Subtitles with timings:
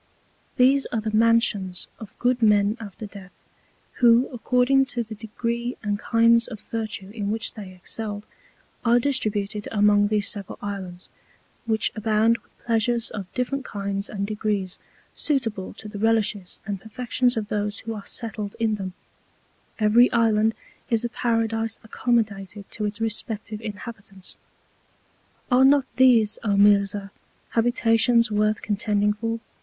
[0.57, 3.35] These are the Mansions of good Men after Death,
[3.97, 8.25] who according to the Degree and Kinds of Virtue in which they excelled,
[8.83, 11.07] are distributed among these several Islands,
[11.67, 14.79] which abound with Pleasures of different Kinds and Degrees,
[15.13, 18.93] suitable to the Relishes and Perfections of those who are settled in them;
[19.77, 20.55] every Island
[20.89, 24.39] is a Paradise accommodated to its respective Inhabitants.
[25.51, 27.11] Are not these, O Mirzah,
[27.49, 29.39] Habitations worth contending for?